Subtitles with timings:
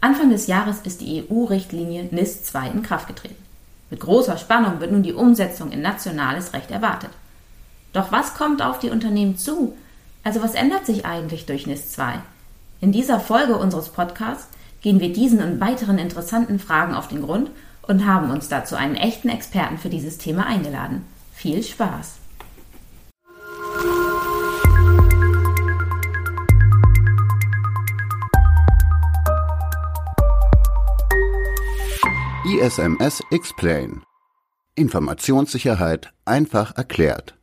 [0.00, 3.36] Anfang des Jahres ist die EU-Richtlinie NIS 2 in Kraft getreten.
[3.90, 7.10] Mit großer Spannung wird nun die Umsetzung in nationales Recht erwartet.
[7.92, 9.76] Doch was kommt auf die Unternehmen zu?
[10.24, 12.14] Also was ändert sich eigentlich durch NIS 2?
[12.80, 14.48] In dieser Folge unseres Podcasts
[14.80, 17.50] gehen wir diesen und weiteren interessanten Fragen auf den Grund
[17.82, 21.04] und haben uns dazu einen echten Experten für dieses Thema eingeladen.
[21.34, 22.19] Viel Spaß!
[32.50, 34.02] ISMS Explain.
[34.74, 37.38] Informationssicherheit einfach erklärt.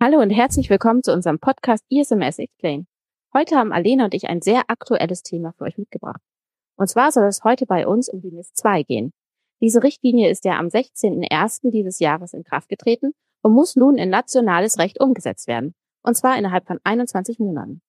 [0.00, 2.86] Hallo und herzlich willkommen zu unserem Podcast ISMS Explain.
[3.34, 6.20] Heute haben Alena und ich ein sehr aktuelles Thema für euch mitgebracht.
[6.76, 9.12] Und zwar soll es heute bei uns um die NIS 2 gehen.
[9.60, 11.72] Diese Richtlinie ist ja am 16.01.
[11.72, 13.10] dieses Jahres in Kraft getreten
[13.42, 15.74] und muss nun in nationales Recht umgesetzt werden.
[16.04, 17.82] Und zwar innerhalb von 21 Monaten.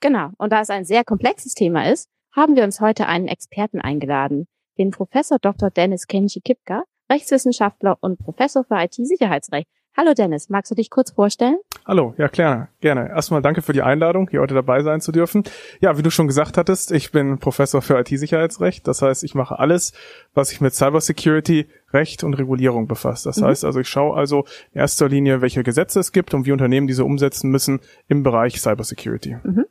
[0.00, 0.30] Genau.
[0.38, 4.48] Und da es ein sehr komplexes Thema ist, haben wir uns heute einen Experten eingeladen,
[4.78, 5.70] den Professor Dr.
[5.70, 9.68] Dennis Kenji Kipka, Rechtswissenschaftler und Professor für IT-Sicherheitsrecht.
[9.96, 11.58] Hallo Dennis, magst du dich kurz vorstellen?
[11.84, 13.08] Hallo, ja klar, gerne.
[13.08, 15.42] Erstmal danke für die Einladung, hier heute dabei sein zu dürfen.
[15.80, 18.86] Ja, wie du schon gesagt hattest, ich bin Professor für IT-Sicherheitsrecht.
[18.86, 19.92] Das heißt, ich mache alles,
[20.34, 23.26] was sich mit Cybersecurity, Recht und Regulierung befasst.
[23.26, 23.46] Das mhm.
[23.46, 26.86] heißt also, ich schaue also in erster Linie, welche Gesetze es gibt und wie Unternehmen
[26.86, 29.38] diese umsetzen müssen im Bereich Cybersecurity.
[29.42, 29.64] Mhm.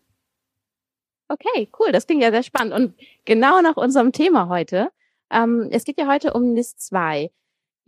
[1.30, 1.94] Okay, cool.
[1.94, 2.74] Das klingt ja sehr spannend.
[2.74, 4.90] Und genau nach unserem Thema heute.
[5.32, 7.32] Ähm, es geht ja heute um NIS 2.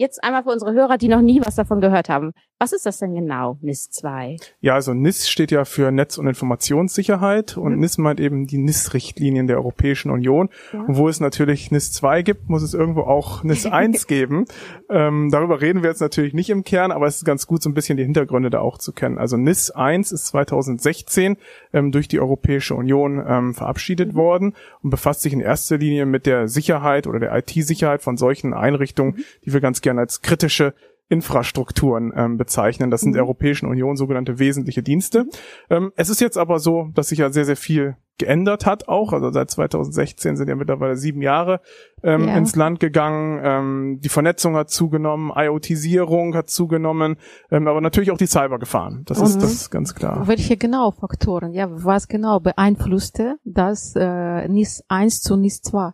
[0.02, 2.32] Jetzt einmal für unsere Hörer, die noch nie was davon gehört haben.
[2.58, 4.38] Was ist das denn genau, NIS 2?
[4.62, 7.80] Ja, also NIS steht ja für Netz- und Informationssicherheit und mhm.
[7.80, 10.48] NIS meint eben die NIS-Richtlinien der Europäischen Union.
[10.72, 10.84] Ja.
[10.84, 14.46] Und wo es natürlich NIS 2 gibt, muss es irgendwo auch NIS 1 geben.
[14.90, 17.70] Ähm, darüber reden wir jetzt natürlich nicht im Kern, aber es ist ganz gut, so
[17.70, 19.18] ein bisschen die Hintergründe da auch zu kennen.
[19.18, 21.36] Also NIS 1 ist 2016
[21.74, 24.18] ähm, durch die Europäische Union ähm, verabschiedet mhm.
[24.18, 28.54] worden und befasst sich in erster Linie mit der Sicherheit oder der IT-Sicherheit von solchen
[28.54, 29.24] Einrichtungen, mhm.
[29.46, 30.74] die wir ganz gerne als kritische
[31.10, 32.92] Infrastrukturen ähm, bezeichnen.
[32.92, 33.16] Das sind mhm.
[33.16, 35.26] der Europäischen Union sogenannte wesentliche Dienste.
[35.70, 39.12] Ähm, es ist jetzt aber so, dass sich ja sehr, sehr viel geändert hat auch.
[39.12, 41.62] Also seit 2016 sind ja mittlerweile sieben Jahre
[42.04, 42.38] ähm, ja.
[42.38, 43.42] ins Land gegangen.
[43.44, 47.16] Ähm, die Vernetzung hat zugenommen, IoTisierung hat zugenommen,
[47.50, 49.04] ähm, aber natürlich auch die Cybergefahren.
[49.06, 49.26] Das, mhm.
[49.26, 50.28] ist, das ist ganz klar.
[50.28, 55.94] Welche genau Faktoren, ja, was genau beeinflusste das äh, NIS 1 zu NIS 2?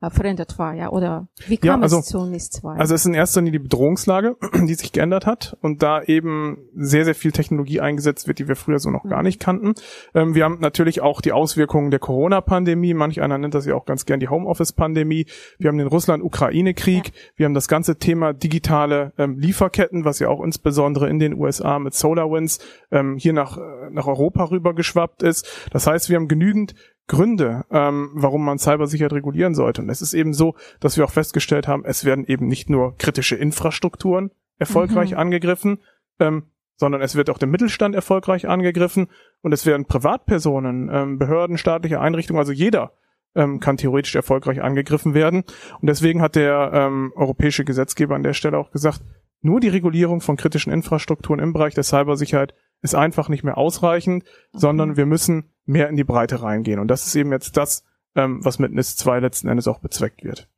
[0.00, 2.76] Äh, verändert war, ja, oder wie kam ja, also, es zu NIS 2?
[2.78, 4.36] Also es ist in erster Linie die Bedrohungslage,
[4.68, 8.54] die sich geändert hat und da eben sehr, sehr viel Technologie eingesetzt wird, die wir
[8.54, 9.08] früher so noch mhm.
[9.08, 9.74] gar nicht kannten.
[10.14, 13.86] Ähm, wir haben natürlich auch die Auswirkungen der Corona-Pandemie, manch einer nennt das ja auch
[13.86, 15.26] ganz gern die Homeoffice-Pandemie.
[15.58, 17.12] Wir haben den Russland-Ukraine-Krieg, ja.
[17.34, 21.80] wir haben das ganze Thema digitale ähm, Lieferketten, was ja auch insbesondere in den USA
[21.80, 22.60] mit SolarWinds
[22.92, 25.68] ähm, hier nach, äh, nach Europa rüber geschwappt ist.
[25.72, 26.76] Das heißt, wir haben genügend
[27.08, 29.82] Gründe, ähm, warum man Cybersicherheit regulieren sollte.
[29.82, 32.96] Und es ist eben so, dass wir auch festgestellt haben, es werden eben nicht nur
[32.98, 35.18] kritische Infrastrukturen erfolgreich mhm.
[35.18, 35.78] angegriffen,
[36.20, 36.44] ähm,
[36.76, 39.08] sondern es wird auch der Mittelstand erfolgreich angegriffen
[39.40, 42.92] und es werden Privatpersonen, ähm, Behörden, staatliche Einrichtungen, also jeder
[43.34, 45.44] ähm, kann theoretisch erfolgreich angegriffen werden.
[45.80, 49.00] Und deswegen hat der ähm, europäische Gesetzgeber an der Stelle auch gesagt,
[49.40, 54.24] nur die Regulierung von kritischen Infrastrukturen im Bereich der Cybersicherheit ist einfach nicht mehr ausreichend,
[54.24, 54.32] okay.
[54.52, 56.80] sondern wir müssen mehr in die Breite reingehen.
[56.80, 57.84] Und das ist eben jetzt das,
[58.14, 60.48] ähm, was mit NIS 2 letzten Endes auch bezweckt wird.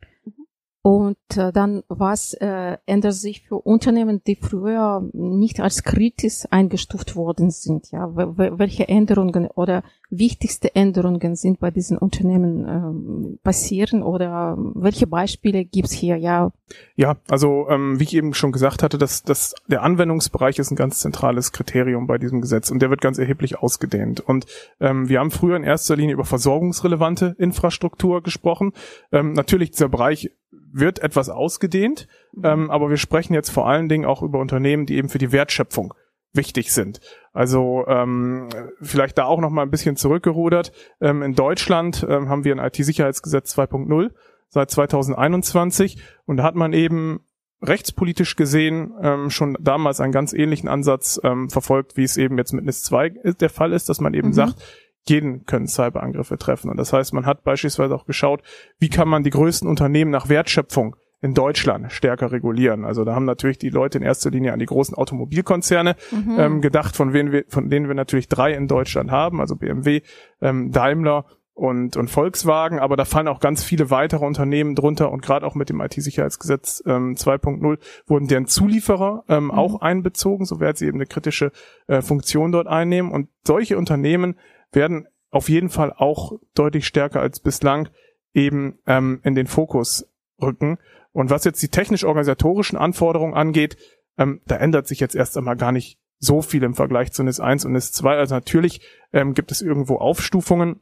[0.82, 7.16] Und äh, dann, was äh, ändert sich für Unternehmen, die früher nicht als kritisch eingestuft
[7.16, 7.90] worden sind?
[7.90, 15.66] Ja, welche Änderungen oder wichtigste Änderungen sind bei diesen Unternehmen ähm, passieren oder welche Beispiele
[15.66, 16.16] gibt's hier?
[16.16, 16.50] Ja,
[16.96, 20.76] ja, also ähm, wie ich eben schon gesagt hatte, dass, dass der Anwendungsbereich ist ein
[20.76, 24.20] ganz zentrales Kriterium bei diesem Gesetz und der wird ganz erheblich ausgedehnt.
[24.20, 24.46] Und
[24.80, 28.72] ähm, wir haben früher in erster Linie über versorgungsrelevante Infrastruktur gesprochen.
[29.12, 30.30] Ähm, natürlich dieser Bereich
[30.72, 32.44] wird etwas ausgedehnt, mhm.
[32.44, 35.32] ähm, aber wir sprechen jetzt vor allen Dingen auch über Unternehmen, die eben für die
[35.32, 35.94] Wertschöpfung
[36.32, 37.00] wichtig sind.
[37.32, 38.48] Also ähm,
[38.80, 40.72] vielleicht da auch noch mal ein bisschen zurückgerudert.
[41.00, 44.10] Ähm, in Deutschland ähm, haben wir ein IT-Sicherheitsgesetz 2.0
[44.48, 47.24] seit 2021 und da hat man eben
[47.62, 52.52] rechtspolitisch gesehen ähm, schon damals einen ganz ähnlichen Ansatz ähm, verfolgt, wie es eben jetzt
[52.52, 54.32] mit NIS 2 der Fall ist, dass man eben mhm.
[54.32, 54.62] sagt,
[55.08, 56.70] jeden können Cyberangriffe treffen.
[56.70, 58.42] Und das heißt, man hat beispielsweise auch geschaut,
[58.78, 62.84] wie kann man die größten Unternehmen nach Wertschöpfung in Deutschland stärker regulieren.
[62.84, 66.36] Also da haben natürlich die Leute in erster Linie an die großen Automobilkonzerne mhm.
[66.38, 70.00] ähm, gedacht, von, wen wir, von denen wir natürlich drei in Deutschland haben, also BMW,
[70.40, 75.20] ähm, Daimler und, und Volkswagen, aber da fallen auch ganz viele weitere Unternehmen drunter und
[75.20, 79.50] gerade auch mit dem IT-Sicherheitsgesetz ähm, 2.0 wurden deren Zulieferer ähm, mhm.
[79.50, 81.52] auch einbezogen, soweit sie eben eine kritische
[81.86, 83.12] äh, Funktion dort einnehmen.
[83.12, 84.36] Und solche Unternehmen
[84.72, 87.88] werden auf jeden Fall auch deutlich stärker als bislang
[88.34, 90.08] eben ähm, in den Fokus
[90.40, 90.78] rücken.
[91.12, 93.76] Und was jetzt die technisch-organisatorischen Anforderungen angeht,
[94.18, 97.40] ähm, da ändert sich jetzt erst einmal gar nicht so viel im Vergleich zu NIS
[97.40, 98.16] 1 und NIS 2.
[98.16, 98.80] Also natürlich
[99.12, 100.80] ähm, gibt es irgendwo Aufstufungen.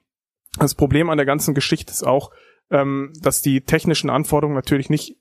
[0.59, 2.33] Das Problem an der ganzen Geschichte ist auch,
[2.71, 5.17] ähm, dass die technischen Anforderungen natürlich nicht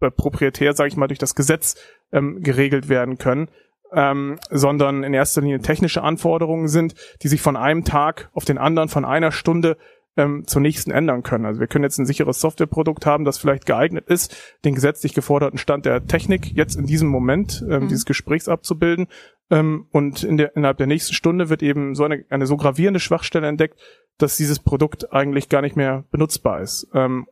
[0.00, 1.76] äh, proprietär, sage ich mal, durch das Gesetz
[2.12, 3.48] ähm, geregelt werden können,
[3.92, 8.58] ähm, sondern in erster Linie technische Anforderungen sind, die sich von einem Tag auf den
[8.58, 9.76] anderen, von einer Stunde
[10.16, 11.44] ähm, zur nächsten ändern können.
[11.44, 15.58] Also wir können jetzt ein sicheres Softwareprodukt haben, das vielleicht geeignet ist, den gesetzlich geforderten
[15.58, 17.88] Stand der Technik jetzt in diesem Moment ähm, mhm.
[17.88, 19.08] dieses Gesprächs abzubilden.
[19.50, 23.00] Ähm, und in der, innerhalb der nächsten Stunde wird eben so eine, eine so gravierende
[23.00, 23.78] Schwachstelle entdeckt,
[24.18, 26.88] dass dieses Produkt eigentlich gar nicht mehr benutzbar ist.
[26.94, 27.26] Ähm,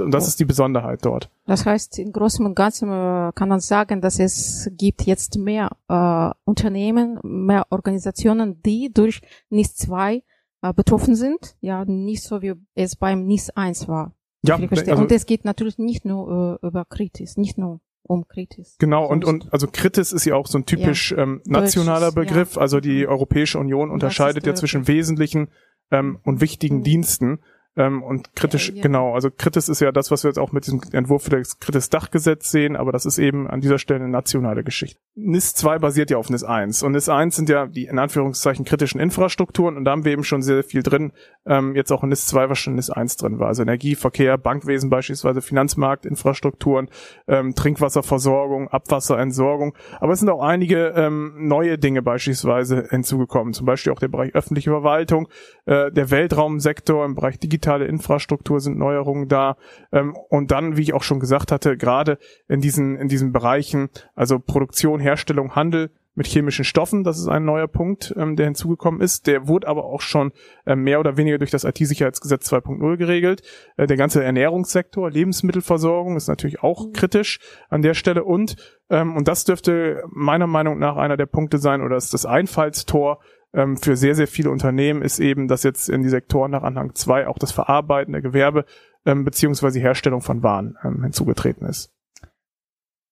[0.00, 1.30] und das ist die Besonderheit dort.
[1.46, 5.70] Das heißt, in Großem und Ganzen äh, kann man sagen, dass es gibt jetzt mehr
[5.88, 10.22] äh, Unternehmen, mehr Organisationen, die durch NIS 2
[10.62, 11.56] äh, betroffen sind.
[11.60, 14.14] Ja, nicht so wie es beim NIS 1 war.
[14.44, 18.76] Ja, also, und es geht natürlich nicht nur äh, über Kritis, nicht nur um Kritis.
[18.78, 21.18] Genau, und, und also Kritis ist ja auch so ein typisch ja.
[21.18, 22.56] ähm, nationaler Deutsch, Begriff.
[22.56, 22.62] Ja.
[22.62, 25.48] Also die Europäische Union unterscheidet ja zwischen wesentlichen
[25.90, 26.84] ähm, und wichtigen mhm.
[26.84, 27.38] Diensten.
[27.74, 28.82] Ähm, und kritisch, ja, ja.
[28.82, 31.58] genau, also kritisch ist ja das, was wir jetzt auch mit diesem Entwurf für das
[31.58, 35.00] kritisch Dachgesetz sehen, aber das ist eben an dieser Stelle eine nationale Geschichte.
[35.14, 38.66] NIS 2 basiert ja auf NIS 1 und NIS 1 sind ja die in Anführungszeichen
[38.66, 41.12] kritischen Infrastrukturen und da haben wir eben schon sehr viel drin,
[41.46, 43.94] ähm, jetzt auch in NIS 2, was schon in NIS 1 drin war, also Energie,
[43.94, 46.90] Verkehr, Bankwesen beispielsweise, Finanzmarktinfrastrukturen,
[47.26, 53.94] ähm, Trinkwasserversorgung, Abwasserentsorgung, aber es sind auch einige ähm, neue Dinge beispielsweise hinzugekommen, zum Beispiel
[53.94, 55.28] auch der Bereich öffentliche Verwaltung,
[55.64, 59.56] äh, der Weltraumsektor im Bereich Digital digitale Infrastruktur sind Neuerungen da.
[59.92, 62.18] Ähm, und dann, wie ich auch schon gesagt hatte, gerade
[62.48, 67.04] in diesen, in diesen Bereichen, also Produktion, Herstellung, Handel, mit chemischen Stoffen.
[67.04, 69.26] Das ist ein neuer Punkt, ähm, der hinzugekommen ist.
[69.26, 70.32] Der wurde aber auch schon
[70.66, 73.40] äh, mehr oder weniger durch das IT-Sicherheitsgesetz 2.0 geregelt.
[73.78, 76.92] Äh, der ganze Ernährungssektor, Lebensmittelversorgung ist natürlich auch mhm.
[76.92, 78.24] kritisch an der Stelle.
[78.24, 78.56] Und,
[78.90, 83.20] ähm, und das dürfte meiner Meinung nach einer der Punkte sein oder ist das Einfallstor
[83.54, 86.94] ähm, für sehr, sehr viele Unternehmen ist eben, dass jetzt in die Sektoren nach Anhang
[86.94, 88.64] 2 auch das Verarbeiten der Gewerbe
[89.04, 91.92] ähm, beziehungsweise Herstellung von Waren ähm, hinzugetreten ist.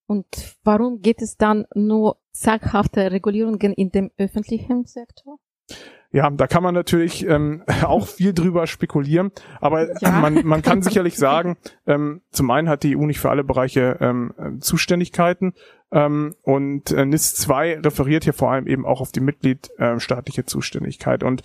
[0.06, 5.38] Und warum geht es dann nur zaghafte Regulierungen in dem öffentlichen Sektor?
[6.12, 9.30] Ja, da kann man natürlich ähm, auch viel drüber spekulieren,
[9.60, 10.10] aber ja.
[10.20, 13.98] man, man kann sicherlich sagen, ähm, zum einen hat die EU nicht für alle Bereiche
[14.00, 15.54] ähm, Zuständigkeiten
[15.92, 21.22] ähm, und äh, NIS 2 referiert hier vor allem eben auch auf die mitgliedstaatliche Zuständigkeit
[21.22, 21.42] und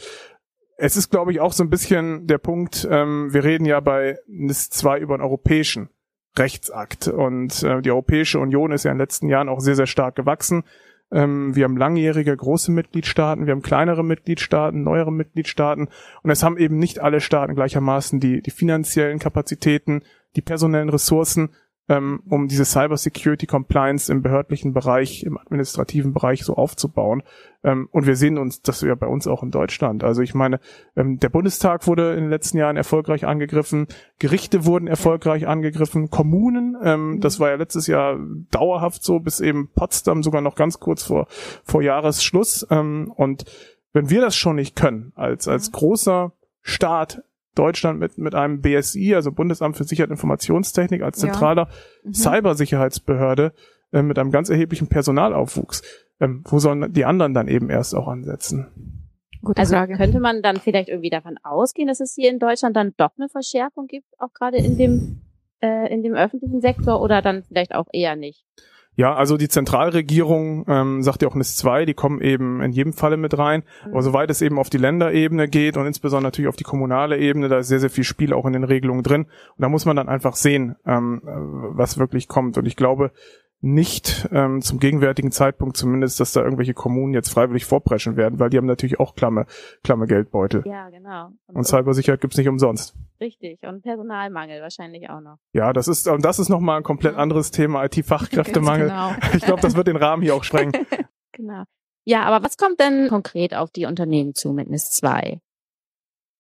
[0.77, 4.17] es ist, glaube ich, auch so ein bisschen der Punkt, ähm, wir reden ja bei
[4.27, 5.89] NIS 2 über einen europäischen
[6.37, 9.87] Rechtsakt und äh, die Europäische Union ist ja in den letzten Jahren auch sehr, sehr
[9.87, 10.63] stark gewachsen.
[11.11, 15.89] Ähm, wir haben langjährige große Mitgliedstaaten, wir haben kleinere Mitgliedstaaten, neuere Mitgliedstaaten.
[16.23, 20.03] Und es haben eben nicht alle Staaten gleichermaßen die, die finanziellen Kapazitäten,
[20.35, 21.49] die personellen Ressourcen,
[21.87, 27.21] ähm, um diese Cyber Security Compliance im behördlichen Bereich, im administrativen Bereich so aufzubauen.
[27.63, 30.03] Ähm, und wir sehen uns das ja bei uns auch in Deutschland.
[30.03, 30.59] Also ich meine,
[30.95, 33.87] ähm, der Bundestag wurde in den letzten Jahren erfolgreich angegriffen,
[34.17, 37.21] Gerichte wurden erfolgreich angegriffen, Kommunen, ähm, mhm.
[37.21, 38.17] das war ja letztes Jahr
[38.49, 41.27] dauerhaft so, bis eben Potsdam sogar noch ganz kurz vor,
[41.63, 42.65] vor Jahresschluss.
[42.71, 43.45] Ähm, und
[43.93, 47.23] wenn wir das schon nicht können, als, als großer Staat
[47.55, 52.09] Deutschland mit, mit einem BSI, also Bundesamt für Sicherheit und Informationstechnik, als zentraler ja.
[52.09, 52.13] mhm.
[52.13, 53.53] Cybersicherheitsbehörde
[53.91, 55.81] äh, mit einem ganz erheblichen Personalaufwuchs.
[56.19, 58.67] Ähm, wo sollen die anderen dann eben erst auch ansetzen?
[59.41, 59.95] Gute also Frage.
[59.95, 63.29] könnte man dann vielleicht irgendwie davon ausgehen, dass es hier in Deutschland dann doch eine
[63.29, 65.21] Verschärfung gibt, auch gerade in dem
[65.61, 68.45] äh, in dem öffentlichen Sektor oder dann vielleicht auch eher nicht?
[68.97, 72.93] Ja, also die Zentralregierung ähm, sagt ja auch NIS 2, die kommen eben in jedem
[72.93, 73.63] Falle mit rein.
[73.85, 73.91] Mhm.
[73.91, 77.49] Aber soweit es eben auf die Länderebene geht und insbesondere natürlich auf die kommunale Ebene,
[77.49, 79.23] da ist sehr, sehr viel Spiel auch in den Regelungen drin.
[79.23, 82.57] Und da muss man dann einfach sehen, ähm, was wirklich kommt.
[82.57, 83.11] Und ich glaube,
[83.65, 88.51] nicht ähm, zum gegenwärtigen Zeitpunkt zumindest, dass da irgendwelche Kommunen jetzt freiwillig vorpreschen werden, weil
[88.51, 89.47] die haben natürlich auch klamme,
[89.83, 90.63] klamme Geldbeutel.
[90.65, 91.31] Ja, genau.
[91.47, 92.95] Und, und Cybersicherheit gibt's nicht umsonst.
[93.19, 93.63] Richtig.
[93.63, 95.37] Und Personalmangel wahrscheinlich auch noch.
[95.51, 98.87] Ja, das ist, und das ist nochmal ein komplett anderes Thema, IT-Fachkräftemangel.
[98.89, 99.11] genau.
[99.33, 100.73] Ich glaube, das wird den Rahmen hier auch sprengen.
[101.31, 101.63] genau.
[102.03, 105.41] Ja, aber was kommt denn konkret auf die Unternehmen zu mit NIS 2?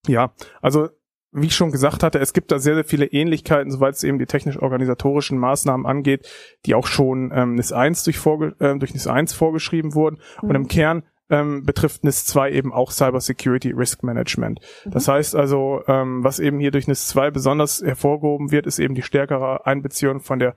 [0.07, 0.89] Ja, also
[1.35, 4.19] wie ich schon gesagt hatte, es gibt da sehr, sehr viele Ähnlichkeiten, soweit es eben
[4.19, 6.27] die technisch-organisatorischen Maßnahmen angeht,
[6.65, 10.19] die auch schon ähm, NIS 1 durch, vorge äh, durch NIS 1 vorgeschrieben wurden.
[10.41, 10.49] Mhm.
[10.49, 14.59] Und im Kern ähm, betrifft NIS 2 eben auch Cyber Security Risk Management.
[14.85, 14.91] Mhm.
[14.91, 18.95] Das heißt also, ähm, was eben hier durch NIS 2 besonders hervorgehoben wird, ist eben
[18.95, 20.55] die stärkere Einbeziehung von der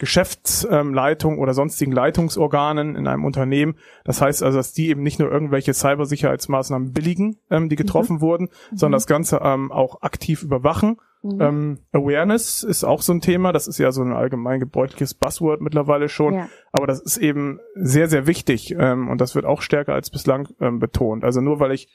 [0.00, 3.76] Geschäftsleitung oder sonstigen Leitungsorganen in einem Unternehmen.
[4.04, 8.20] Das heißt also, dass die eben nicht nur irgendwelche Cybersicherheitsmaßnahmen billigen, ähm, die getroffen mhm.
[8.20, 9.00] wurden, sondern mhm.
[9.02, 11.40] das Ganze ähm, auch aktiv überwachen Mhm.
[11.40, 13.52] Ähm, Awareness ist auch so ein Thema.
[13.52, 16.34] Das ist ja so ein allgemein gebräuchliches Buzzword mittlerweile schon.
[16.34, 16.48] Ja.
[16.72, 18.74] Aber das ist eben sehr, sehr wichtig.
[18.78, 21.24] Ähm, und das wird auch stärker als bislang ähm, betont.
[21.24, 21.88] Also nur weil ich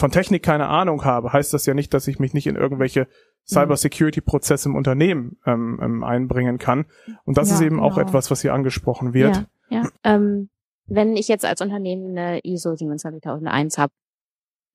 [0.00, 3.06] von Technik keine Ahnung habe, heißt das ja nicht, dass ich mich nicht in irgendwelche
[3.46, 6.86] Cybersecurity-Prozesse im Unternehmen ähm, ähm, einbringen kann.
[7.24, 7.88] Und das ja, ist eben genau.
[7.88, 9.46] auch etwas, was hier angesprochen wird.
[9.68, 9.88] Ja, ja.
[10.02, 10.48] Ähm,
[10.86, 13.92] wenn ich jetzt als Unternehmen eine ISO 27001 habe,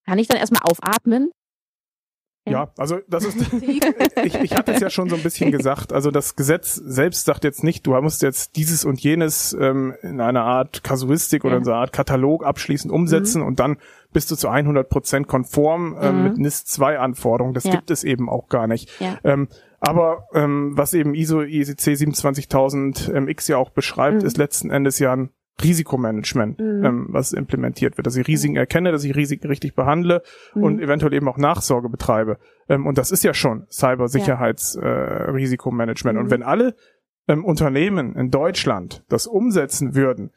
[0.05, 1.31] kann ich dann erstmal aufatmen
[2.47, 3.37] ja, also das ist,
[4.23, 7.43] ich, ich hatte es ja schon so ein bisschen gesagt, also das Gesetz selbst sagt
[7.43, 11.63] jetzt nicht, du musst jetzt dieses und jenes ähm, in einer Art Kasuistik oder in
[11.63, 13.47] so einer Art Katalog abschließend umsetzen mhm.
[13.47, 13.77] und dann
[14.15, 16.23] bist du zu 100 Prozent konform ähm, mhm.
[16.23, 17.53] mit NIS 2 Anforderungen.
[17.53, 17.71] Das ja.
[17.71, 18.89] gibt es eben auch gar nicht.
[19.01, 19.17] Ja.
[19.25, 19.49] Ähm,
[19.81, 24.27] aber ähm, was eben ISO IEC 27000 MX ja auch beschreibt, mhm.
[24.27, 25.31] ist letzten Endes ja ein
[25.61, 26.85] Risikomanagement, mhm.
[26.85, 30.63] ähm, was implementiert wird, dass ich Risiken erkenne, dass ich Risiken richtig behandle mhm.
[30.63, 32.37] und eventuell eben auch Nachsorge betreibe.
[32.69, 36.15] Ähm, und das ist ja schon Cybersicherheitsrisikomanagement.
[36.15, 36.21] Ja.
[36.21, 36.25] Äh, mhm.
[36.25, 36.73] Und wenn alle
[37.27, 40.31] ähm, Unternehmen in Deutschland das umsetzen würden,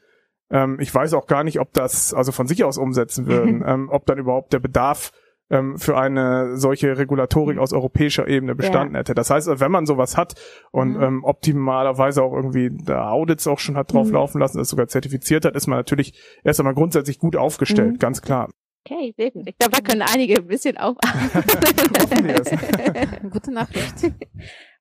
[0.50, 3.88] ähm, ich weiß auch gar nicht, ob das, also von sich aus umsetzen würden, ähm,
[3.90, 5.12] ob dann überhaupt der Bedarf
[5.50, 7.62] ähm, für eine solche Regulatorik mhm.
[7.62, 9.00] aus europäischer Ebene bestanden ja.
[9.00, 9.14] hätte.
[9.14, 10.34] Das heißt, wenn man sowas hat
[10.70, 11.02] und mhm.
[11.02, 14.14] ähm, optimalerweise auch irgendwie da Audits auch schon hat drauf mhm.
[14.14, 17.98] laufen lassen, das sogar zertifiziert hat, ist man natürlich erst einmal grundsätzlich gut aufgestellt, mhm.
[17.98, 18.48] ganz klar.
[18.86, 19.42] Okay, sehr gut.
[19.46, 21.30] Ich glaube, da können einige ein bisschen aufatmen.
[23.30, 24.12] Gute Nachricht.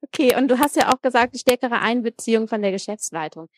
[0.01, 3.49] Okay, und du hast ja auch gesagt, stärkere Einbeziehung von der Geschäftsleitung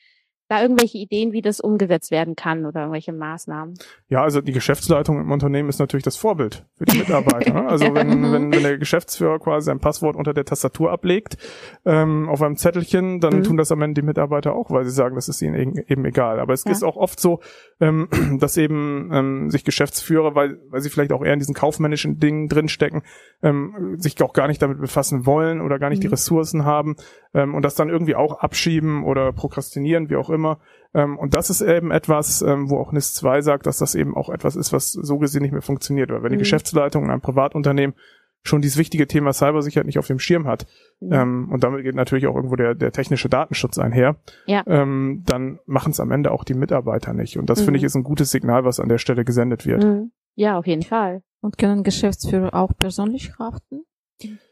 [0.50, 3.75] da irgendwelche Ideen, wie das umgesetzt werden kann oder irgendwelche Maßnahmen?
[4.10, 7.53] Ja, also die Geschäftsleitung im Unternehmen ist natürlich das Vorbild für die Mitarbeiter.
[7.53, 7.68] Ne?
[7.68, 11.38] Also wenn, wenn, wenn der Geschäftsführer quasi sein Passwort unter der Tastatur ablegt
[11.86, 13.44] ähm, auf einem Zettelchen, dann mhm.
[13.44, 16.39] tun das am Ende die Mitarbeiter auch, weil sie sagen, das ist ihnen eben egal.
[16.39, 16.72] Aber es ja.
[16.72, 17.41] ist auch oft so,
[17.79, 18.07] ähm,
[18.39, 22.48] dass eben ähm, sich Geschäftsführer, weil, weil sie vielleicht auch eher in diesen kaufmännischen Dingen
[22.48, 23.03] drinstecken,
[23.41, 26.03] ähm, sich auch gar nicht damit befassen wollen oder gar nicht mhm.
[26.03, 26.95] die Ressourcen haben
[27.33, 30.59] ähm, und das dann irgendwie auch abschieben oder prokrastinieren, wie auch immer.
[30.93, 34.15] Ähm, und das ist eben etwas, ähm, wo auch NIS 2 sagt, dass das eben
[34.15, 36.09] auch etwas ist, was so gesehen nicht mehr funktioniert.
[36.09, 36.39] Weil wenn die mhm.
[36.39, 37.95] Geschäftsleitung in einem Privatunternehmen
[38.43, 40.65] schon dieses wichtige Thema Cybersicherheit nicht auf dem Schirm hat,
[41.00, 41.13] mhm.
[41.13, 44.63] ähm, und damit geht natürlich auch irgendwo der, der technische Datenschutz einher, ja.
[44.67, 47.38] ähm, dann machen es am Ende auch die Mitarbeiter nicht.
[47.38, 47.65] Und das mhm.
[47.65, 49.84] finde ich ist ein gutes Signal, was an der Stelle gesendet wird.
[49.84, 50.12] Mhm.
[50.36, 51.22] Ja, auf jeden Fall.
[51.41, 53.84] Und können Geschäftsführer auch persönlich haften?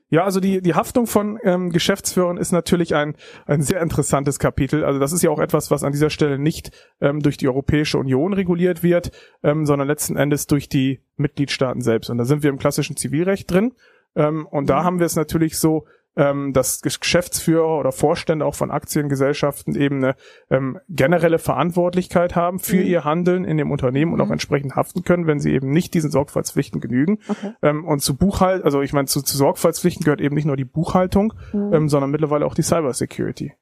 [0.09, 4.85] Ja, also die, die Haftung von ähm, Geschäftsführern ist natürlich ein, ein sehr interessantes Kapitel.
[4.85, 6.71] Also das ist ja auch etwas, was an dieser Stelle nicht
[7.01, 9.11] ähm, durch die Europäische Union reguliert wird,
[9.43, 12.09] ähm, sondern letzten Endes durch die Mitgliedstaaten selbst.
[12.09, 13.73] Und da sind wir im klassischen Zivilrecht drin.
[14.15, 14.85] Ähm, und da mhm.
[14.85, 15.85] haben wir es natürlich so,
[16.17, 20.15] ähm, dass Geschäftsführer oder Vorstände auch von Aktiengesellschaften eben eine
[20.49, 22.87] ähm, generelle Verantwortlichkeit haben für mhm.
[22.87, 24.33] ihr Handeln in dem Unternehmen und auch mhm.
[24.33, 27.19] entsprechend haften können, wenn sie eben nicht diesen Sorgfaltspflichten genügen.
[27.27, 27.53] Okay.
[27.61, 30.65] Ähm, und zu Buchhalt, also ich meine, zu, zu Sorgfaltspflichten gehört eben nicht nur die
[30.65, 31.73] Buchhaltung, mhm.
[31.73, 33.53] ähm, sondern mittlerweile auch die Cybersecurity.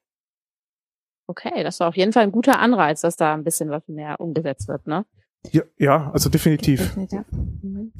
[1.28, 4.20] Okay, das war auf jeden Fall ein guter Anreiz, dass da ein bisschen was mehr
[4.20, 5.04] umgesetzt wird, ne?
[5.50, 6.80] Ja, ja also definitiv.
[6.80, 7.24] definitiv.
[7.30, 7.92] Mhm.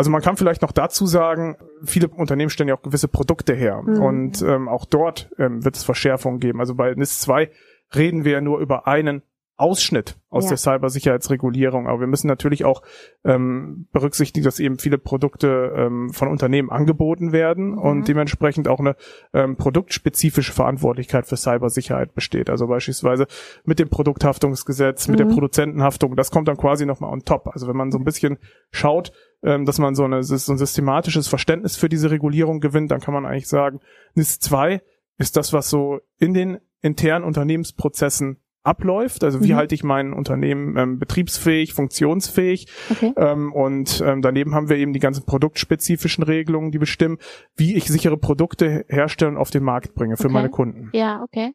[0.00, 3.82] Also man kann vielleicht noch dazu sagen, viele Unternehmen stellen ja auch gewisse Produkte her
[3.82, 4.00] mhm.
[4.00, 6.58] und ähm, auch dort ähm, wird es Verschärfungen geben.
[6.58, 7.50] Also bei NIS 2
[7.94, 9.20] reden wir ja nur über einen
[9.58, 10.50] Ausschnitt aus ja.
[10.50, 11.86] der Cybersicherheitsregulierung.
[11.86, 12.80] Aber wir müssen natürlich auch
[13.24, 17.78] ähm, berücksichtigen, dass eben viele Produkte ähm, von Unternehmen angeboten werden mhm.
[17.78, 18.96] und dementsprechend auch eine
[19.34, 22.48] ähm, produktspezifische Verantwortlichkeit für Cybersicherheit besteht.
[22.48, 23.26] Also beispielsweise
[23.64, 25.28] mit dem Produkthaftungsgesetz, mit mhm.
[25.28, 26.16] der Produzentenhaftung.
[26.16, 27.48] Das kommt dann quasi nochmal on top.
[27.48, 28.38] Also wenn man so ein bisschen
[28.70, 29.12] schaut,
[29.42, 33.14] ähm, dass man so, eine, so ein systematisches Verständnis für diese Regulierung gewinnt, dann kann
[33.14, 33.80] man eigentlich sagen,
[34.14, 34.82] NIS 2
[35.18, 39.24] ist das, was so in den internen Unternehmensprozessen abläuft.
[39.24, 39.56] Also wie mhm.
[39.56, 42.66] halte ich mein Unternehmen ähm, betriebsfähig, funktionsfähig.
[42.90, 43.12] Okay.
[43.16, 47.18] Ähm, und ähm, daneben haben wir eben die ganzen produktspezifischen Regelungen, die bestimmen,
[47.56, 50.32] wie ich sichere Produkte herstellen und auf den Markt bringe für okay.
[50.32, 50.90] meine Kunden.
[50.92, 51.52] Ja, okay.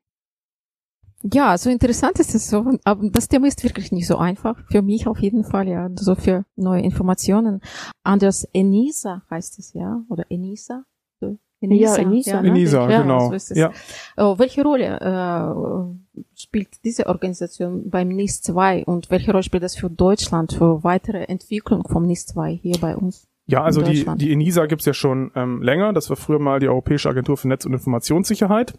[1.34, 2.77] Ja, so interessant ist es so.
[2.84, 4.60] Aber das Thema ist wirklich nicht so einfach.
[4.70, 5.89] Für mich auf jeden Fall, ja.
[5.96, 7.62] So für neue Informationen.
[8.03, 10.03] Anders ENISA heißt es, ja.
[10.10, 10.84] Oder ENISA.
[11.62, 12.48] Enisa, ja, Enisa, ja, ne?
[12.50, 13.38] Enisa ja, genau.
[13.38, 13.72] So ja.
[14.17, 19.75] Oh, welche Rolle äh, spielt diese Organisation beim NIS 2 und welche Rolle spielt das
[19.75, 23.27] für Deutschland, für weitere Entwicklung vom NIS 2 hier bei uns?
[23.48, 25.94] Ja, also die, die ENISA gibt's ja schon ähm, länger.
[25.94, 28.74] Das war früher mal die Europäische Agentur für Netz- und Informationssicherheit.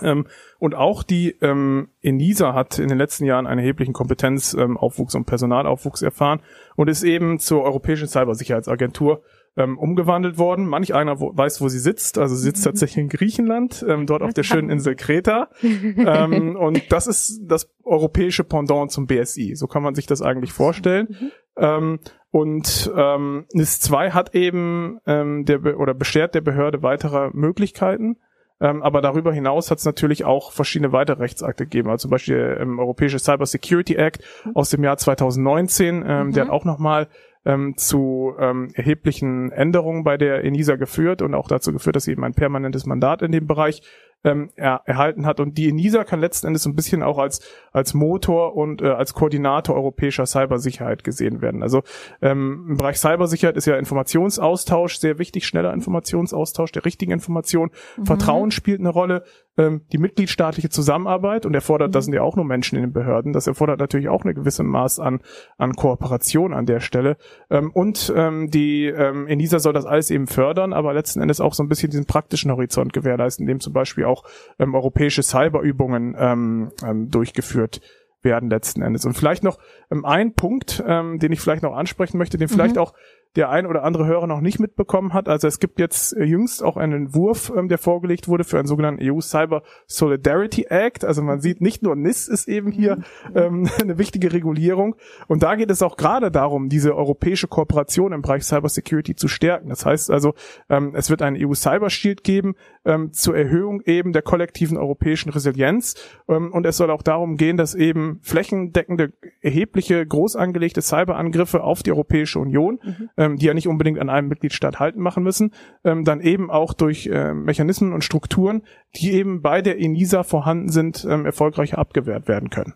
[0.00, 0.26] Ähm,
[0.58, 5.26] und auch die ähm, ENISA hat in den letzten Jahren einen erheblichen Kompetenzaufwuchs ähm, und
[5.26, 6.40] Personalaufwuchs erfahren
[6.76, 9.22] und ist eben zur Europäischen Cybersicherheitsagentur
[9.56, 10.66] ähm, umgewandelt worden.
[10.66, 12.18] Manch einer wo, weiß, wo sie sitzt.
[12.18, 15.50] Also sie sitzt tatsächlich in Griechenland, ähm, dort auf der schönen Insel Kreta.
[15.62, 19.54] ähm, und das ist das europäische Pendant zum BSI.
[19.54, 21.08] So kann man sich das eigentlich vorstellen.
[21.10, 21.30] Mhm.
[21.56, 27.28] Ähm, Und ähm, NIS 2 hat eben ähm, der Be oder beschert der Behörde weitere
[27.34, 28.16] Möglichkeiten.
[28.62, 32.36] Ähm, aber darüber hinaus hat es natürlich auch verschiedene weitere Rechtsakte gegeben, also zum Beispiel
[32.36, 34.22] der ähm, Europäische Cyber Security Act
[34.54, 36.32] aus dem Jahr 2019, ähm, mhm.
[36.32, 37.08] der hat auch nochmal
[37.44, 42.12] ähm, zu ähm, erheblichen Änderungen bei der ENISA geführt und auch dazu geführt, dass sie
[42.12, 43.82] eben ein permanentes Mandat in dem Bereich
[44.24, 45.40] ähm, er, erhalten hat.
[45.40, 47.40] Und die ENISA kann letzten Endes so ein bisschen auch als,
[47.72, 51.62] als Motor und äh, als Koordinator europäischer Cybersicherheit gesehen werden.
[51.62, 51.82] Also
[52.20, 57.70] ähm, im Bereich Cybersicherheit ist ja Informationsaustausch sehr wichtig, schneller Informationsaustausch der richtigen Information.
[57.96, 58.06] Mhm.
[58.06, 59.24] Vertrauen spielt eine Rolle
[59.58, 61.92] ähm, die mitgliedstaatliche Zusammenarbeit und erfordert, mhm.
[61.92, 64.62] das sind ja auch nur Menschen in den Behörden, das erfordert natürlich auch eine gewisse
[64.62, 65.20] Maß an,
[65.58, 67.16] an Kooperation an der Stelle.
[67.50, 71.54] Ähm, und ähm, die ähm, ENISA soll das alles eben fördern, aber letzten Endes auch
[71.54, 74.24] so ein bisschen diesen praktischen Horizont gewährleisten, indem zum Beispiel auch
[74.58, 77.80] ähm, europäische Cyberübungen ähm, ähm, durchgeführt
[78.22, 79.04] werden letzten Endes.
[79.04, 79.58] Und vielleicht noch
[79.90, 82.82] ähm, ein Punkt, ähm, den ich vielleicht noch ansprechen möchte, den vielleicht mhm.
[82.82, 82.94] auch
[83.36, 85.28] der ein oder andere Hörer noch nicht mitbekommen hat.
[85.28, 88.68] Also es gibt jetzt äh, jüngst auch einen Entwurf, ähm, der vorgelegt wurde für einen
[88.68, 91.04] sogenannten EU Cyber Solidarity Act.
[91.04, 93.02] Also man sieht, nicht nur NIS ist eben hier mhm.
[93.34, 94.96] ähm, eine wichtige Regulierung.
[95.28, 99.28] Und da geht es auch gerade darum, diese europäische Kooperation im Bereich Cyber Security zu
[99.28, 99.70] stärken.
[99.70, 100.34] Das heißt also,
[100.68, 105.30] ähm, es wird einen EU Cyber Shield geben ähm, zur Erhöhung eben der kollektiven europäischen
[105.30, 105.94] Resilienz.
[106.28, 111.82] Ähm, und es soll auch darum gehen, dass eben flächendeckende, erhebliche, groß angelegte Cyberangriffe auf
[111.82, 115.52] die Europäische Union mhm ähm, die ja nicht unbedingt an einem Mitgliedstaat halten machen müssen,
[115.84, 118.62] ähm, dann eben auch durch äh, Mechanismen und Strukturen,
[118.96, 122.74] die eben bei der ENISA vorhanden sind, ähm, erfolgreich abgewehrt werden können.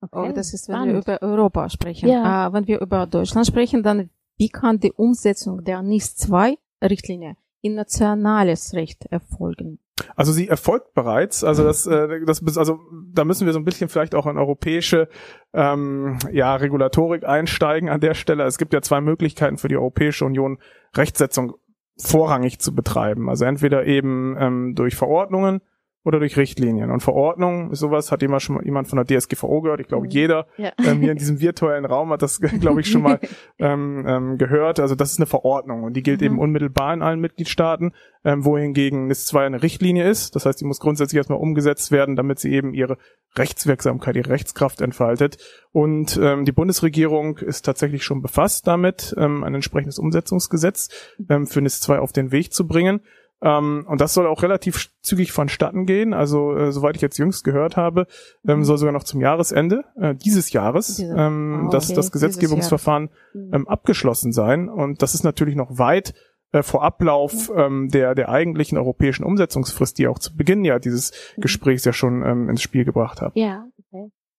[0.00, 1.06] Okay, oh, das ist, wenn spannend.
[1.06, 2.08] wir über Europa sprechen.
[2.08, 2.46] Ja.
[2.46, 7.36] Äh, wenn wir über Deutschland sprechen, dann wie kann die Umsetzung der NIS 2 Richtlinie
[7.60, 9.80] in nationales Recht erfolgen?
[10.16, 11.44] Also sie erfolgt bereits.
[11.44, 12.80] Also das, äh, das also
[13.12, 15.08] da müssen wir so ein bisschen vielleicht auch in europäische
[15.52, 18.44] ähm, ja, Regulatorik einsteigen an der Stelle.
[18.44, 20.58] Es gibt ja zwei Möglichkeiten für die Europäische Union,
[20.96, 21.54] Rechtsetzung
[21.96, 23.28] vorrangig zu betreiben.
[23.28, 25.60] Also entweder eben ähm, durch Verordnungen
[26.08, 26.90] oder durch Richtlinien.
[26.90, 29.80] Und Verordnung ist sowas, hat jemand schon mal jemand von der DSGVO gehört.
[29.80, 30.10] Ich glaube, mhm.
[30.10, 30.72] jeder ja.
[30.82, 33.20] ähm, hier in diesem virtuellen Raum hat das, glaube ich, schon mal
[33.58, 34.80] ähm, ähm, gehört.
[34.80, 36.26] Also das ist eine Verordnung und die gilt mhm.
[36.26, 37.92] eben unmittelbar in allen Mitgliedstaaten,
[38.24, 40.34] ähm, wohingegen NIS 2 eine Richtlinie ist.
[40.34, 42.96] Das heißt, die muss grundsätzlich erstmal umgesetzt werden, damit sie eben ihre
[43.36, 45.36] Rechtswirksamkeit, ihre Rechtskraft entfaltet.
[45.72, 50.88] Und ähm, die Bundesregierung ist tatsächlich schon befasst damit, ähm, ein entsprechendes Umsetzungsgesetz
[51.28, 53.00] ähm, für NIS 2 auf den Weg zu bringen.
[53.40, 56.12] Ähm, und das soll auch relativ zügig vonstatten gehen.
[56.12, 58.06] Also, äh, soweit ich jetzt jüngst gehört habe,
[58.46, 63.10] ähm, soll sogar noch zum Jahresende äh, dieses Jahres ähm, oh, das, das Gesetzgebungsverfahren
[63.52, 64.68] ähm, abgeschlossen sein.
[64.68, 66.14] Und das ist natürlich noch weit
[66.50, 71.12] äh, vor Ablauf ähm, der, der eigentlichen europäischen Umsetzungsfrist, die auch zu Beginn ja dieses
[71.36, 71.42] mhm.
[71.42, 73.32] Gesprächs ja schon ähm, ins Spiel gebracht hat.
[73.34, 73.77] Ja, okay.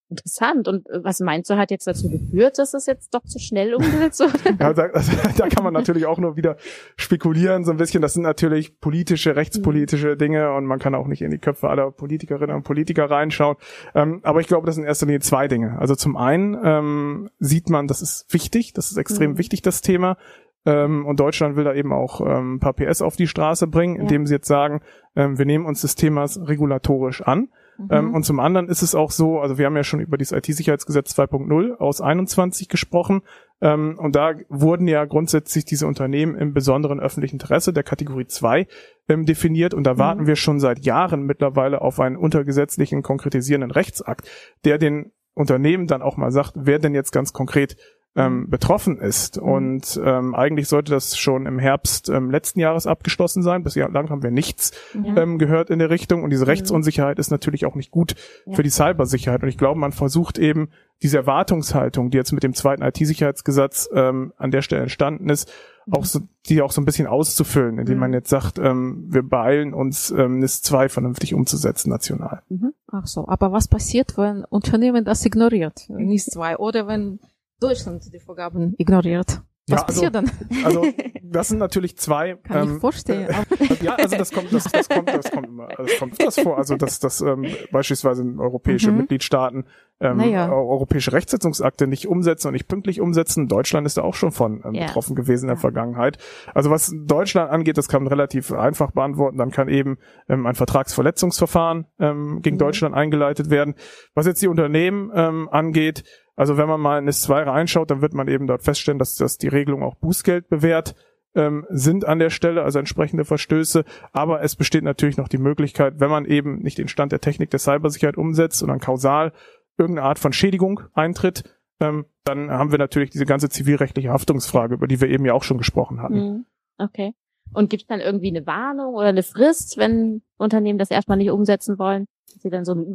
[0.10, 0.68] Interessant.
[0.68, 3.76] Und äh, was meinst du, hat jetzt dazu geführt, dass es jetzt doch zu schnell
[3.76, 4.58] umgesetzt wurde?
[4.60, 4.88] ja, da,
[5.38, 6.58] da kann man natürlich auch nur wieder
[6.98, 8.02] spekulieren, so ein bisschen.
[8.02, 11.92] Das sind natürlich politische, rechtspolitische Dinge und man kann auch nicht in die Köpfe aller
[11.92, 13.58] Politikerinnen und Politiker reinschauen.
[13.94, 15.78] Ähm, aber ich glaube, das sind in erster Linie zwei Dinge.
[15.80, 19.38] Also zum einen ähm, sieht man, das ist wichtig, das ist extrem mhm.
[19.38, 20.18] wichtig, das Thema.
[20.66, 23.96] Ähm, und Deutschland will da eben auch ähm, ein paar PS auf die Straße bringen,
[23.96, 24.28] indem ja.
[24.28, 24.82] sie jetzt sagen,
[25.16, 27.50] ähm, wir nehmen uns des Themas regulatorisch an.
[27.90, 28.14] Ähm, mhm.
[28.16, 31.18] und zum anderen ist es auch so, also wir haben ja schon über das IT-Sicherheitsgesetz
[31.18, 33.22] 2.0 aus 21 gesprochen.
[33.62, 38.68] Ähm, und da wurden ja grundsätzlich diese Unternehmen im besonderen öffentlichen Interesse der Kategorie 2
[39.08, 39.74] ähm, definiert.
[39.74, 40.00] Und da mhm.
[40.00, 44.30] warten wir schon seit Jahren mittlerweile auf einen untergesetzlichen konkretisierenden Rechtsakt,
[44.66, 47.78] der den Unternehmen dann auch mal sagt, wer denn jetzt ganz konkret
[48.16, 48.50] ähm, mhm.
[48.50, 49.38] betroffen ist.
[49.38, 49.48] Mhm.
[49.48, 53.64] Und ähm, eigentlich sollte das schon im Herbst ähm, letzten Jahres abgeschlossen sein.
[53.64, 55.16] Bislang haben wir nichts ja.
[55.18, 56.24] ähm, gehört in der Richtung.
[56.24, 56.50] Und diese mhm.
[56.50, 58.56] Rechtsunsicherheit ist natürlich auch nicht gut ja.
[58.56, 59.44] für die Cybersicherheit.
[59.44, 60.70] Und ich glaube, man versucht eben
[61.02, 65.50] diese Erwartungshaltung, die jetzt mit dem zweiten IT-Sicherheitsgesetz ähm, an der Stelle entstanden ist,
[65.92, 69.74] auch so, die auch so ein bisschen auszufüllen, indem man jetzt sagt, ähm, wir beeilen
[69.74, 72.44] uns, ähm, NIS 2 vernünftig umzusetzen national.
[72.92, 77.20] Ach so, aber was passiert, wenn Unternehmen das ignoriert, NIS 2, oder wenn
[77.60, 79.42] Deutschland die Vorgaben ignoriert.
[79.70, 80.32] Was ja, also, passiert dann?
[80.66, 80.86] Also
[81.24, 82.36] das sind natürlich zwei.
[82.36, 83.30] Kann ähm, ich vorstellen.
[83.30, 86.58] Äh, ja, also das kommt, das, das kommt, das kommt immer, das kommt das vor.
[86.58, 89.00] Also dass das ähm, beispielsweise europäische mhm.
[89.00, 89.66] Mitgliedstaaten
[90.02, 90.50] ähm, naja.
[90.50, 93.48] europäische Rechtsetzungsakte nicht umsetzen und nicht pünktlich umsetzen.
[93.48, 94.88] Deutschland ist da auch schon von ähm, ja.
[94.88, 95.62] betroffen gewesen in der ja.
[95.62, 96.18] Vergangenheit.
[96.54, 99.38] Also was Deutschland angeht, das kann man relativ einfach beantworten.
[99.38, 99.98] Dann kann eben
[100.30, 102.60] ähm, ein Vertragsverletzungsverfahren ähm, gegen mhm.
[102.60, 103.76] Deutschland eingeleitet werden.
[104.16, 106.04] Was jetzt die Unternehmen ähm, angeht,
[106.40, 109.38] also wenn man mal in NIS2 reinschaut, dann wird man eben dort feststellen, dass, dass
[109.38, 110.96] die Regelung auch Bußgeld bewährt
[111.36, 113.84] ähm, sind an der Stelle, also entsprechende Verstöße.
[114.14, 117.50] Aber es besteht natürlich noch die Möglichkeit, wenn man eben nicht den Stand der Technik
[117.50, 119.34] der Cybersicherheit umsetzt, sondern kausal
[119.78, 121.44] irgendeine Art von Schädigung eintritt,
[121.82, 125.44] ähm, dann haben wir natürlich diese ganze zivilrechtliche Haftungsfrage, über die wir eben ja auch
[125.44, 126.16] schon gesprochen hatten.
[126.16, 126.46] Mhm.
[126.78, 127.14] Okay.
[127.52, 131.32] Und gibt es dann irgendwie eine Warnung oder eine Frist, wenn Unternehmen das erstmal nicht
[131.32, 132.86] umsetzen wollen, dass sie dann so einen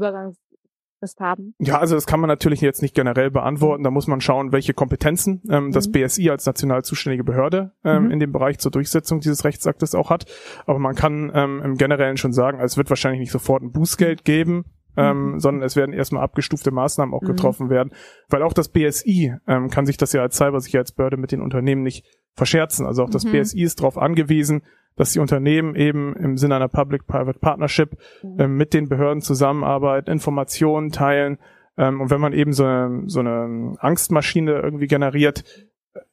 [1.05, 1.55] Übergangsfrist haben?
[1.59, 3.83] Ja, also das kann man natürlich jetzt nicht generell beantworten.
[3.85, 5.93] Da muss man schauen, welche Kompetenzen ähm, das Mhm.
[5.93, 8.11] BSI als national zuständige Behörde ähm, Mhm.
[8.13, 10.27] in dem Bereich zur Durchsetzung dieses Rechtsaktes auch hat.
[10.67, 14.25] Aber man kann ähm, im Generellen schon sagen, es wird wahrscheinlich nicht sofort ein Bußgeld
[14.25, 14.65] geben,
[14.97, 15.41] ähm, Mhm.
[15.41, 17.27] sondern es werden erstmal abgestufte Maßnahmen auch Mhm.
[17.27, 17.93] getroffen werden,
[18.29, 22.05] weil auch das BSI ähm, kann sich das ja als Cybersicherheitsbehörde mit den Unternehmen nicht
[22.35, 22.87] verscherzen.
[22.87, 23.33] Also auch das Mhm.
[23.33, 24.63] BSI ist darauf angewiesen,
[24.97, 30.91] dass die Unternehmen eben im Sinne einer Public-Private Partnership ähm, mit den Behörden zusammenarbeiten, Informationen
[30.91, 31.39] teilen.
[31.77, 35.45] Ähm, und wenn man eben so eine, so eine Angstmaschine irgendwie generiert,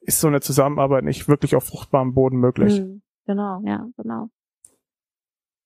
[0.01, 2.81] ist so eine Zusammenarbeit nicht wirklich auf fruchtbarem Boden möglich.
[2.81, 3.01] Mhm.
[3.25, 4.29] Genau, ja, genau.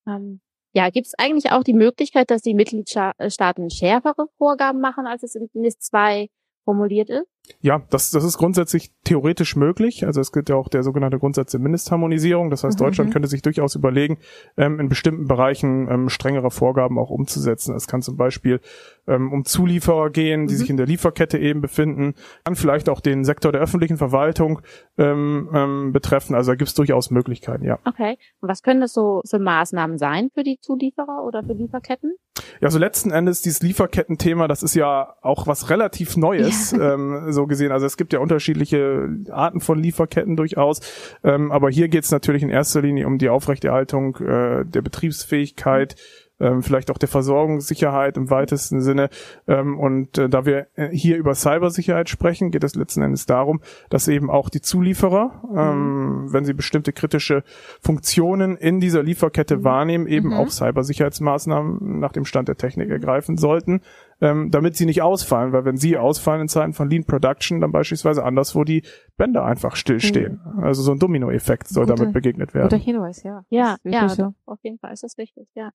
[0.08, 0.41] Ähm,
[0.73, 5.36] ja, gibt es eigentlich auch die Möglichkeit, dass die Mitgliedstaaten schärfere Vorgaben machen, als es
[5.36, 6.28] in NIS 2
[6.65, 7.25] formuliert ist?
[7.62, 10.04] Ja, das, das ist grundsätzlich theoretisch möglich.
[10.06, 12.49] Also es gilt ja auch der sogenannte Grundsatz der Mindestharmonisierung.
[12.49, 12.84] Das heißt, Mhm.
[12.86, 14.17] Deutschland könnte sich durchaus überlegen,
[14.58, 17.75] ähm, in bestimmten Bereichen ähm, strengere Vorgaben auch umzusetzen.
[17.75, 18.62] Es kann zum Beispiel
[19.08, 20.58] ähm, um Zulieferer gehen, die Mhm.
[20.58, 24.62] sich in der Lieferkette eben befinden, kann vielleicht auch den Sektor der öffentlichen Verwaltung
[24.97, 26.34] ähm, ähm, betreffen.
[26.34, 27.78] Also da gibt es durchaus Möglichkeiten, ja.
[27.86, 28.17] Okay.
[28.41, 32.15] Und was können das so für Maßnahmen sein für die Zulieferer oder für Lieferketten?
[32.62, 37.47] Ja, so letzten Endes dieses Lieferkettenthema, das ist ja auch was relativ Neues, ähm, so
[37.47, 37.71] gesehen.
[37.71, 40.81] Also es gibt ja unterschiedliche Arten von Lieferketten durchaus.
[41.23, 45.95] Ähm, aber hier geht es natürlich in erster Linie um die Aufrechterhaltung äh, der Betriebsfähigkeit,
[46.39, 49.09] ähm, vielleicht auch der Versorgungssicherheit im weitesten Sinne.
[49.47, 53.61] Ähm, und äh, da wir äh, hier über Cybersicherheit sprechen, geht es letzten Endes darum,
[53.89, 57.43] dass eben auch die Zulieferer, ähm, wenn sie bestimmte kritische
[57.81, 60.33] Funktionen in dieser Lieferkette wahrnehmen, eben Mhm.
[60.33, 63.81] auch Cybersicherheitsmaßnahmen nach dem Stand der Technik ergreifen sollten,
[64.21, 67.71] ähm, damit sie nicht ausfallen, weil wenn sie ausfallen in Zeiten von Lean Production, dann
[67.71, 68.83] beispielsweise anderswo die
[69.17, 70.39] Bänder einfach stillstehen.
[70.61, 72.79] Also so ein Dominoeffekt soll Guter- damit begegnet Guter werden.
[72.79, 73.43] Hinweis, ja.
[73.49, 74.33] Ja, ja, so.
[74.45, 75.69] auf jeden Fall ist das wichtig, ja.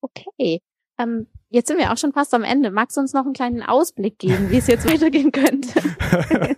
[0.00, 0.60] Okay.
[0.98, 2.70] Ähm, jetzt sind wir auch schon fast am Ende.
[2.70, 5.80] Magst du uns noch einen kleinen Ausblick geben, wie es jetzt weitergehen könnte?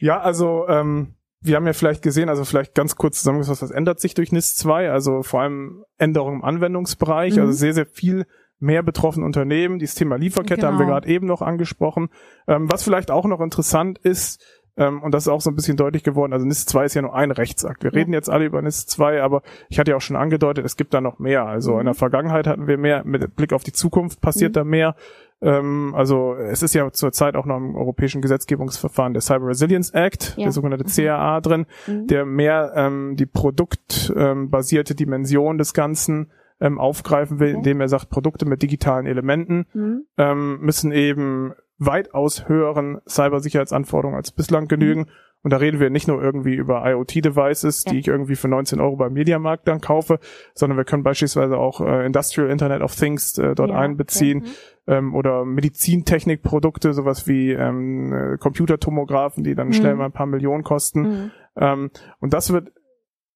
[0.00, 4.00] ja, also ähm, wir haben ja vielleicht gesehen, also vielleicht ganz kurz zusammengefasst, was ändert
[4.00, 4.90] sich durch NIS 2?
[4.90, 7.40] Also vor allem Änderungen im Anwendungsbereich, Mhm.
[7.42, 8.24] also sehr, sehr viel
[8.58, 9.78] mehr betroffene Unternehmen.
[9.78, 10.94] Dieses Thema Lieferkette haben wir Genau.
[10.94, 12.08] gerade eben noch angesprochen.
[12.48, 14.42] Ähm, was vielleicht auch noch interessant ist,
[14.76, 17.02] ähm, und das ist auch so ein bisschen deutlich geworden, also NIS 2 ist ja
[17.02, 17.82] nur ein Rechtsakt.
[17.84, 17.98] Wir Ja.
[17.98, 20.94] reden jetzt alle über NIS 2, aber ich hatte ja auch schon angedeutet, es gibt
[20.94, 21.46] da noch mehr.
[21.46, 21.80] Also Mhm.
[21.80, 24.54] in der Vergangenheit hatten wir mehr, mit Blick auf die Zukunft passiert Mhm.
[24.54, 24.96] da mehr.
[25.42, 30.34] Ähm, also es ist ja zurzeit auch noch im europäischen Gesetzgebungsverfahren der Cyber Resilience Act,
[30.36, 30.44] Ja.
[30.44, 30.88] der sogenannte Mhm.
[30.88, 32.06] CAA drin, Mhm.
[32.06, 37.56] der mehr ähm, die produktbasierte basierte Dimension des Ganzen ähm, aufgreifen will, Okay.
[37.58, 40.04] indem er sagt, Produkte mit digitalen Elementen Mhm.
[40.16, 45.06] ähm, müssen eben weitaus höheren Cybersicherheitsanforderungen als bislang genügen.
[45.42, 47.92] Und da reden wir nicht nur irgendwie über IoT-Devices, Ja.
[47.92, 50.18] die ich irgendwie für 19 Euro beim Mediamarkt dann kaufe,
[50.54, 54.96] sondern wir können beispielsweise auch äh, Industrial Internet of Things äh, dort Ja, einbeziehen okay.
[54.96, 59.72] ähm, oder Medizintechnikprodukte, sowas wie ähm, äh, Computertomographen, die dann Mhm.
[59.74, 61.00] schnell mal ein paar Millionen kosten.
[61.02, 61.30] Mhm.
[61.56, 62.72] Ähm, und das wird,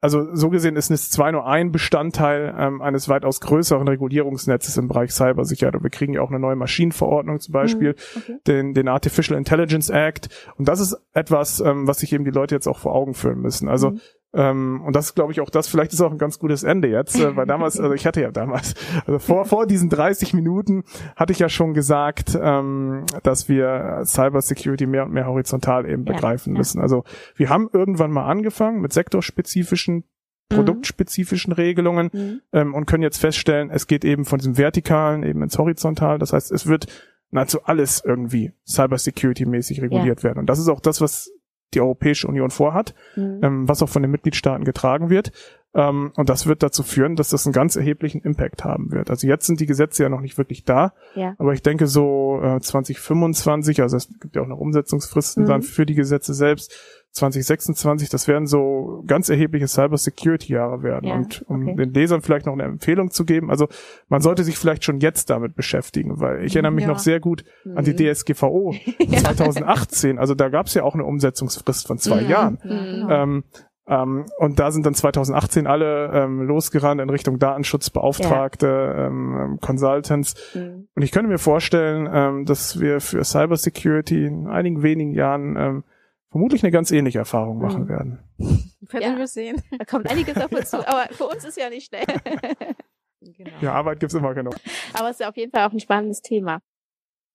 [0.00, 4.88] also so gesehen ist NIS 2 nur ein Bestandteil ähm, eines weitaus größeren Regulierungsnetzes im
[4.88, 5.74] Bereich Cybersicherheit.
[5.74, 8.20] Und wir kriegen ja auch eine neue Maschinenverordnung zum Beispiel, Mhm.
[8.22, 8.36] Okay.
[8.46, 10.28] den, den Artificial Intelligence Act.
[10.56, 13.40] Und das ist etwas, ähm, was sich eben die Leute jetzt auch vor Augen führen
[13.40, 13.68] müssen.
[13.68, 14.00] Also Mhm.
[14.34, 17.18] Ähm, und das glaube ich, auch das, vielleicht ist auch ein ganz gutes Ende jetzt,
[17.18, 18.74] äh, weil damals, also ich hatte ja damals,
[19.06, 20.84] also vor, vor diesen 30 Minuten
[21.16, 26.04] hatte ich ja schon gesagt, ähm, dass wir Cyber Security mehr und mehr horizontal eben
[26.04, 26.58] Ja, begreifen ja.
[26.58, 26.80] müssen.
[26.80, 27.04] Also
[27.36, 30.04] wir haben irgendwann mal angefangen mit sektorspezifischen,
[30.50, 32.40] produktspezifischen Regelungen Mhm.
[32.52, 36.18] ähm, und können jetzt feststellen, es geht eben von diesem Vertikalen eben ins Horizontal.
[36.18, 36.86] Das heißt, es wird
[37.30, 40.38] nahezu alles irgendwie Cybersecurity-mäßig reguliert werden.
[40.38, 41.30] Und das ist auch das, was
[41.74, 43.40] die Europäische Union vorhat, Mhm.
[43.42, 45.32] ähm, was auch von den Mitgliedstaaten getragen wird.
[45.78, 49.10] Ähm, und das wird dazu führen, dass das einen ganz erheblichen Impact haben wird.
[49.10, 51.34] Also jetzt sind die Gesetze ja noch nicht wirklich da, Ja.
[51.38, 55.48] aber ich denke so äh, 2025, also es gibt ja auch noch Umsetzungsfristen Mhm.
[55.48, 56.74] dann für die Gesetze selbst,
[57.12, 61.08] 2026, das werden so ganz erhebliche Cyber-Security-Jahre werden.
[61.08, 61.74] Ja, und um okay.
[61.76, 63.66] den Lesern vielleicht noch eine Empfehlung zu geben, also
[64.08, 66.88] man sollte sich vielleicht schon jetzt damit beschäftigen, weil ich erinnere mich Ja.
[66.90, 68.12] noch sehr gut an die Mhm.
[68.14, 68.74] DSGVO
[69.16, 70.18] 2018.
[70.18, 72.28] Also da gab es ja auch eine Umsetzungsfrist von zwei Mhm.
[72.30, 72.58] Jahren.
[72.64, 73.10] Ja, genau.
[73.10, 73.44] Ähm,
[73.88, 80.34] ähm, und da sind dann 2018 alle ähm, losgerannt in Richtung Datenschutzbeauftragte, ähm, ähm, Consultants.
[80.54, 80.88] Mhm.
[80.94, 85.84] Und ich könnte mir vorstellen, ähm, dass wir für Cybersecurity in einigen wenigen Jahren ähm,
[86.30, 87.88] vermutlich eine ganz ähnliche Erfahrung machen Mhm.
[87.88, 88.18] werden.
[88.90, 89.18] Werden Ja.
[89.18, 89.60] wir sehen.
[89.78, 92.04] Da kommt einiges auf uns zu, aber für uns ist ja nicht schnell.
[93.20, 93.50] Genau.
[93.60, 94.54] Ja, Arbeit gibt's immer genug.
[94.94, 96.60] aber es ist auf jeden Fall auch ein spannendes Thema.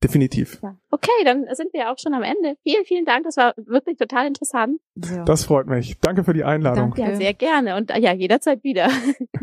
[0.03, 0.59] Definitiv.
[0.61, 0.77] Ja.
[0.91, 2.57] Okay, dann sind wir auch schon am Ende.
[2.63, 3.23] Vielen, vielen Dank.
[3.23, 4.81] Das war wirklich total interessant.
[4.95, 5.23] Ja.
[5.23, 5.97] Das freut mich.
[6.01, 6.93] Danke für die Einladung.
[6.93, 7.01] Danke.
[7.01, 7.77] Ja, sehr gerne.
[7.77, 8.89] Und äh, ja, jederzeit wieder.